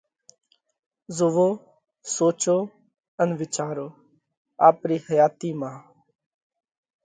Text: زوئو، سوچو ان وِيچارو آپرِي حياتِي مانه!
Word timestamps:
زوئو، 1.15 1.49
سوچو 2.15 2.57
ان 3.21 3.29
وِيچارو 3.39 3.87
آپرِي 4.67 4.97
حياتِي 5.07 5.49
مانه! 5.59 5.81